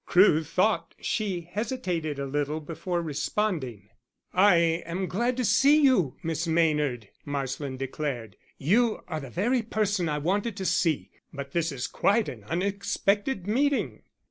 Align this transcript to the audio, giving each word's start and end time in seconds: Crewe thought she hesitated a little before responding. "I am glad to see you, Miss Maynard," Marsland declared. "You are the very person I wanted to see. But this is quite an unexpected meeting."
Crewe 0.07 0.43
thought 0.43 0.95
she 0.99 1.41
hesitated 1.41 2.17
a 2.17 2.25
little 2.25 2.59
before 2.59 3.03
responding. 3.03 3.89
"I 4.33 4.55
am 4.87 5.05
glad 5.05 5.37
to 5.37 5.45
see 5.45 5.79
you, 5.79 6.17
Miss 6.23 6.47
Maynard," 6.47 7.09
Marsland 7.23 7.77
declared. 7.77 8.35
"You 8.57 9.03
are 9.07 9.19
the 9.19 9.29
very 9.29 9.61
person 9.61 10.09
I 10.09 10.17
wanted 10.17 10.57
to 10.57 10.65
see. 10.65 11.11
But 11.31 11.51
this 11.51 11.71
is 11.71 11.85
quite 11.85 12.27
an 12.29 12.43
unexpected 12.45 13.45
meeting." 13.45 14.01